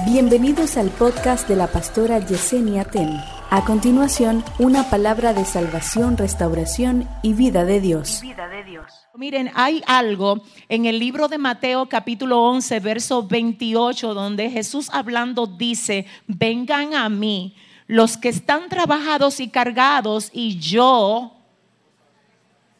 [0.00, 3.20] Bienvenidos al podcast de la pastora Yesenia Ten.
[3.50, 8.20] A continuación, una palabra de salvación, restauración y vida de Dios.
[8.22, 8.86] vida de Dios.
[9.14, 15.46] Miren, hay algo en el libro de Mateo capítulo 11, verso 28, donde Jesús hablando
[15.46, 17.54] dice, vengan a mí
[17.86, 21.36] los que están trabajados y cargados y yo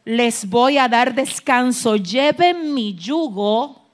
[0.07, 1.97] les voy a dar descanso.
[1.97, 3.87] Lleven mi yugo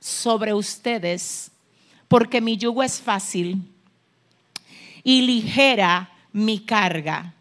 [0.00, 1.50] sobre ustedes,
[2.14, 3.60] porque mi yugo es fácil
[5.02, 7.34] y ligera mi carga.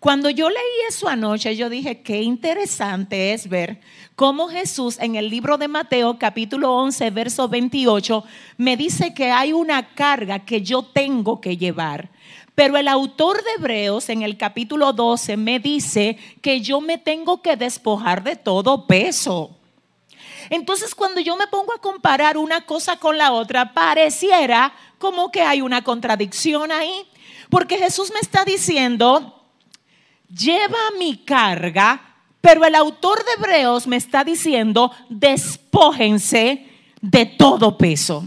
[0.00, 3.82] Cuando yo leí eso anoche, yo dije, qué interesante es ver
[4.16, 8.24] cómo Jesús en el libro de Mateo capítulo 11, verso 28,
[8.56, 12.08] me dice que hay una carga que yo tengo que llevar.
[12.54, 17.42] Pero el autor de Hebreos en el capítulo 12 me dice que yo me tengo
[17.42, 19.54] que despojar de todo peso.
[20.50, 25.42] Entonces cuando yo me pongo a comparar una cosa con la otra, pareciera como que
[25.42, 27.06] hay una contradicción ahí.
[27.50, 29.44] Porque Jesús me está diciendo,
[30.28, 36.66] lleva mi carga, pero el autor de Hebreos me está diciendo, despójense
[37.00, 38.24] de todo peso.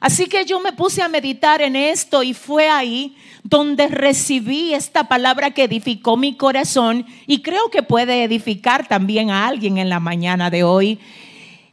[0.00, 5.08] Así que yo me puse a meditar en esto y fue ahí donde recibí esta
[5.08, 9.98] palabra que edificó mi corazón y creo que puede edificar también a alguien en la
[9.98, 11.00] mañana de hoy.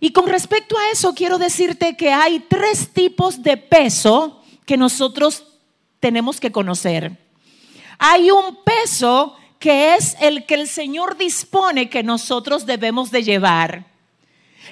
[0.05, 5.45] Y con respecto a eso quiero decirte que hay tres tipos de peso que nosotros
[5.99, 7.17] tenemos que conocer.
[7.97, 13.87] Hay un peso que es el que el Señor dispone que nosotros debemos de llevar.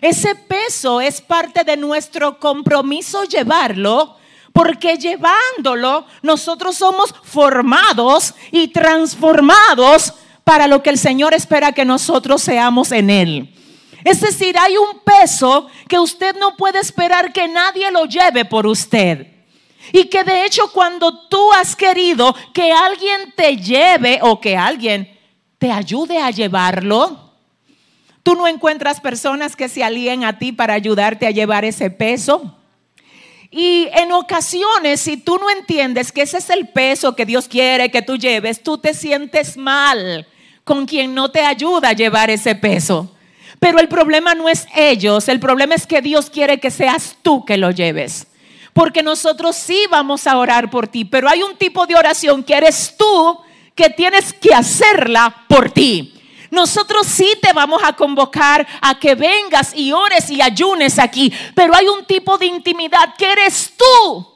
[0.02, 4.18] Ese peso es parte de nuestro compromiso llevarlo,
[4.54, 12.44] porque llevándolo nosotros somos formados y transformados para lo que el Señor espera que nosotros
[12.44, 13.54] seamos en Él.
[14.04, 18.68] Es decir, hay un peso que usted no puede esperar que nadie lo lleve por
[18.68, 19.28] usted.
[19.92, 25.10] Y que de hecho cuando tú has querido que alguien te lleve o que alguien
[25.58, 27.34] te ayude a llevarlo,
[28.24, 32.58] tú no encuentras personas que se alíen a ti para ayudarte a llevar ese peso.
[33.52, 37.92] Y en ocasiones, si tú no entiendes que ese es el peso que Dios quiere
[37.92, 40.28] que tú lleves, tú te sientes mal
[40.64, 43.14] con quien no te ayuda a llevar ese peso.
[43.64, 47.46] Pero el problema no es ellos, el problema es que Dios quiere que seas tú
[47.46, 48.28] que lo lleves.
[48.74, 52.56] Porque nosotros sí vamos a orar por ti, pero hay un tipo de oración que
[52.56, 53.40] eres tú
[53.74, 56.14] que tienes que hacerla por ti.
[56.52, 61.74] Nosotros sí te vamos a convocar a que vengas y ores y ayunes aquí, pero
[61.74, 64.33] hay un tipo de intimidad que eres tú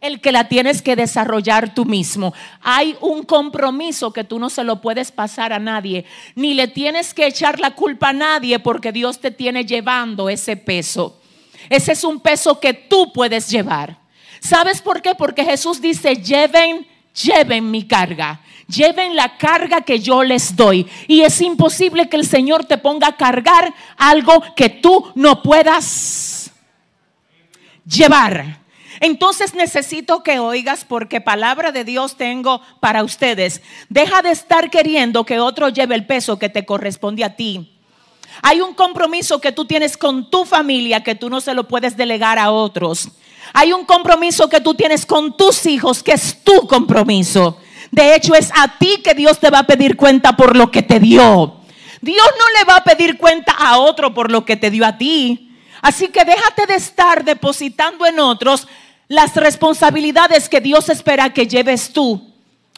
[0.00, 2.32] el que la tienes que desarrollar tú mismo.
[2.62, 6.04] Hay un compromiso que tú no se lo puedes pasar a nadie,
[6.34, 10.56] ni le tienes que echar la culpa a nadie porque Dios te tiene llevando ese
[10.56, 11.20] peso.
[11.68, 13.98] Ese es un peso que tú puedes llevar.
[14.40, 15.14] ¿Sabes por qué?
[15.14, 18.40] Porque Jesús dice, lleven, lleven mi carga.
[18.68, 20.86] Lleven la carga que yo les doy.
[21.08, 26.52] Y es imposible que el Señor te ponga a cargar algo que tú no puedas
[27.84, 28.60] llevar.
[29.00, 33.62] Entonces necesito que oigas porque palabra de Dios tengo para ustedes.
[33.88, 37.74] Deja de estar queriendo que otro lleve el peso que te corresponde a ti.
[38.42, 41.96] Hay un compromiso que tú tienes con tu familia que tú no se lo puedes
[41.96, 43.08] delegar a otros.
[43.52, 47.58] Hay un compromiso que tú tienes con tus hijos que es tu compromiso.
[47.90, 50.82] De hecho, es a ti que Dios te va a pedir cuenta por lo que
[50.82, 51.56] te dio.
[52.00, 54.98] Dios no le va a pedir cuenta a otro por lo que te dio a
[54.98, 55.56] ti.
[55.80, 58.68] Así que déjate de estar depositando en otros
[59.08, 62.34] las responsabilidades que Dios espera que lleves tú.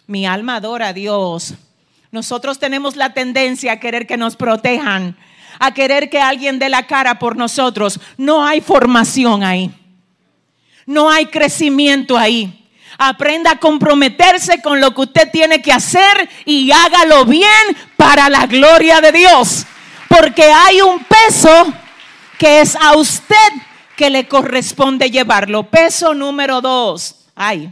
[0.06, 1.54] Mi alma adora a Dios.
[2.12, 5.16] Nosotros tenemos la tendencia a querer que nos protejan,
[5.58, 8.00] a querer que alguien dé la cara por nosotros.
[8.16, 9.72] No hay formación ahí.
[10.86, 12.56] No hay crecimiento ahí.
[12.98, 18.46] Aprenda a comprometerse con lo que usted tiene que hacer y hágalo bien para la
[18.46, 19.66] gloria de Dios.
[20.08, 21.72] Porque hay un peso
[22.38, 23.36] que es a usted
[24.00, 25.64] que le corresponde llevarlo.
[25.64, 27.26] Peso número dos.
[27.34, 27.70] Ay,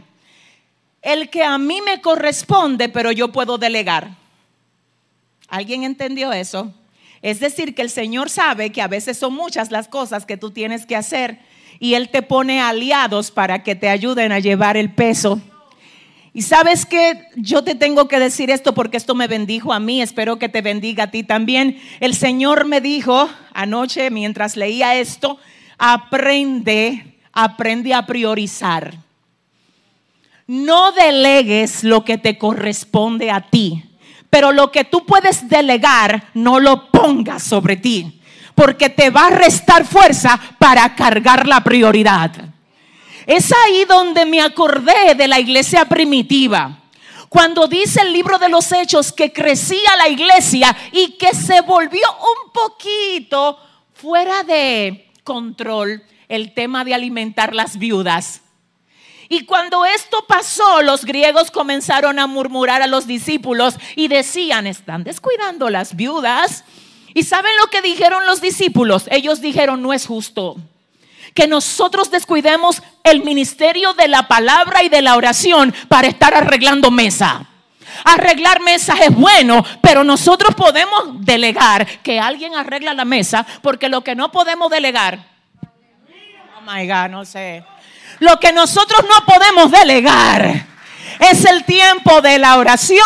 [1.01, 4.11] el que a mí me corresponde, pero yo puedo delegar.
[5.47, 6.71] ¿Alguien entendió eso?
[7.23, 10.51] Es decir, que el Señor sabe que a veces son muchas las cosas que tú
[10.51, 11.39] tienes que hacer
[11.79, 15.41] y Él te pone aliados para que te ayuden a llevar el peso.
[16.31, 19.99] Y sabes que yo te tengo que decir esto porque esto me bendijo a mí,
[19.99, 21.81] espero que te bendiga a ti también.
[21.99, 25.39] El Señor me dijo anoche mientras leía esto,
[25.79, 28.93] aprende, aprende a priorizar.
[30.45, 33.83] No delegues lo que te corresponde a ti,
[34.29, 38.21] pero lo que tú puedes delegar, no lo pongas sobre ti,
[38.53, 42.31] porque te va a restar fuerza para cargar la prioridad.
[43.25, 46.79] Es ahí donde me acordé de la iglesia primitiva.
[47.29, 52.07] Cuando dice el libro de los hechos que crecía la iglesia y que se volvió
[52.19, 53.59] un poquito
[53.93, 58.41] fuera de control el tema de alimentar las viudas.
[59.29, 65.03] Y cuando esto pasó, los griegos comenzaron a murmurar a los discípulos y decían, están
[65.03, 66.63] descuidando las viudas.
[67.13, 69.05] ¿Y saben lo que dijeron los discípulos?
[69.11, 70.55] Ellos dijeron, no es justo
[71.35, 76.89] que nosotros descuidemos el ministerio de la palabra y de la oración para estar arreglando
[76.89, 77.48] mesa.
[78.03, 84.01] Arreglar mesas es bueno, pero nosotros podemos delegar que alguien arregla la mesa, porque lo
[84.01, 85.19] que no podemos delegar,
[85.61, 87.63] oh my God, no sé,
[88.19, 90.65] lo que nosotros no podemos delegar
[91.19, 92.99] es el tiempo de la oración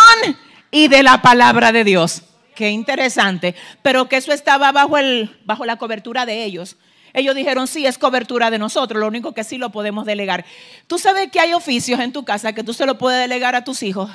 [0.71, 2.23] y de la palabra de Dios.
[2.55, 6.77] Qué interesante, pero que eso estaba bajo, el, bajo la cobertura de ellos.
[7.13, 10.45] Ellos dijeron, sí, es cobertura de nosotros, lo único que sí lo podemos delegar.
[10.87, 13.63] Tú sabes que hay oficios en tu casa que tú se lo puedes delegar a
[13.63, 14.09] tus hijos.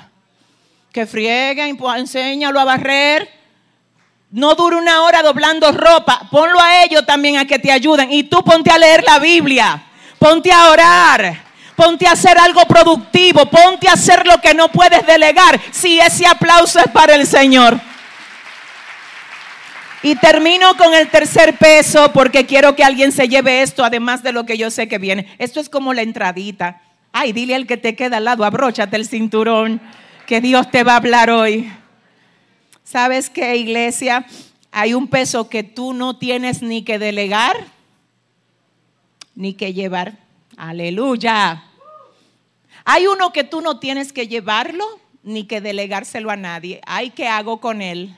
[0.92, 3.28] Que frieguen, pues, enséñalo a barrer.
[4.30, 6.28] No dure una hora doblando ropa.
[6.30, 8.12] Ponlo a ellos también a que te ayuden.
[8.12, 9.82] Y tú ponte a leer la Biblia.
[10.18, 11.44] Ponte a orar.
[11.76, 13.46] Ponte a hacer algo productivo.
[13.46, 15.60] Ponte a hacer lo que no puedes delegar.
[15.70, 17.80] Si ese aplauso es para el Señor.
[20.02, 24.32] Y termino con el tercer peso porque quiero que alguien se lleve esto, además de
[24.32, 25.26] lo que yo sé que viene.
[25.38, 26.80] Esto es como la entradita.
[27.12, 29.80] Ay, dile al que te queda al lado, abróchate el cinturón,
[30.28, 31.72] que Dios te va a hablar hoy.
[32.84, 34.26] ¿Sabes qué, iglesia?
[34.70, 37.56] Hay un peso que tú no tienes ni que delegar,
[39.34, 40.18] ni que llevar.
[40.58, 41.64] Aleluya.
[42.84, 44.84] Hay uno que tú no tienes que llevarlo,
[45.22, 46.82] ni que delegárselo a nadie.
[46.84, 48.14] Ay, ¿qué hago con él?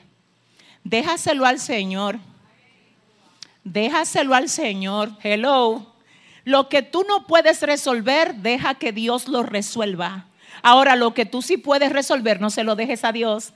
[0.83, 2.19] Déjaselo al Señor.
[3.63, 5.13] Déjaselo al Señor.
[5.23, 5.93] Hello.
[6.43, 10.25] Lo que tú no puedes resolver, deja que Dios lo resuelva.
[10.63, 13.53] Ahora, lo que tú sí puedes resolver, no se lo dejes a Dios.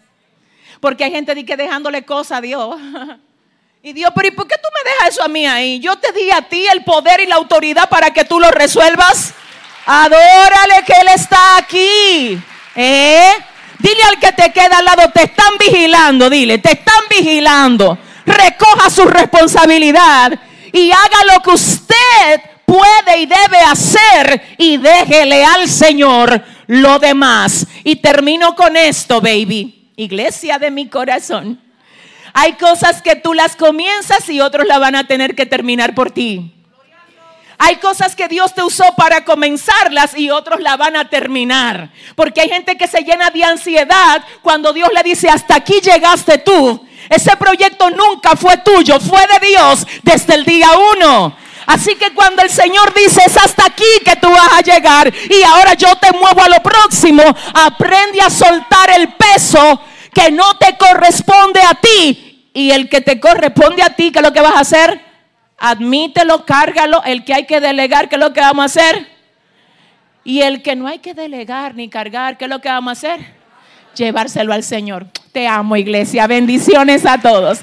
[0.79, 2.75] Porque hay gente que dejándole cosas a Dios.
[3.85, 5.79] Y Dios, pero ¿y por qué tú me dejas eso a mí ahí?
[5.79, 9.35] Yo te di a ti el poder y la autoridad para que tú lo resuelvas.
[9.85, 12.41] Adórale que Él está aquí.
[12.75, 13.31] ¿Eh?
[13.77, 17.95] Dile al que te queda al lado, te están vigilando, dile, te están vigilando.
[18.25, 20.33] Recoja su responsabilidad
[20.73, 27.67] y haga lo que usted puede y debe hacer y déjele al Señor lo demás.
[27.83, 29.91] Y termino con esto, baby.
[29.95, 31.61] Iglesia de mi corazón.
[32.33, 36.11] Hay cosas que tú las comienzas y otros la van a tener que terminar por
[36.11, 36.51] ti.
[37.57, 41.89] Hay cosas que Dios te usó para comenzarlas y otros la van a terminar.
[42.15, 46.39] Porque hay gente que se llena de ansiedad cuando Dios le dice, hasta aquí llegaste
[46.39, 46.85] tú.
[47.09, 51.37] Ese proyecto nunca fue tuyo, fue de Dios desde el día uno.
[51.65, 55.43] Así que cuando el Señor dice, es hasta aquí que tú vas a llegar y
[55.43, 57.23] ahora yo te muevo a lo próximo,
[57.53, 59.81] aprende a soltar el peso
[60.13, 64.23] que no te corresponde a ti y el que te corresponde a ti, ¿qué es
[64.23, 65.05] lo que vas a hacer?
[65.57, 67.03] admítelo, cárgalo.
[67.03, 69.07] El que hay que delegar, ¿qué es lo que vamos a hacer?
[70.23, 72.93] Y el que no hay que delegar ni cargar, ¿qué es lo que vamos a
[72.93, 73.25] hacer?
[73.95, 75.07] Llevárselo al Señor.
[75.31, 76.27] Te amo, iglesia.
[76.27, 77.59] Bendiciones a todos.